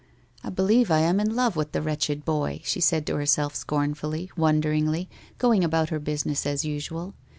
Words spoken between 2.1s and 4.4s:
boy!' she said to herself scornfully,